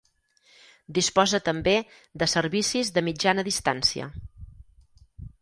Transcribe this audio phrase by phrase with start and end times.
[0.97, 1.73] Disposa també
[2.23, 4.11] de servicis de mitjana distància.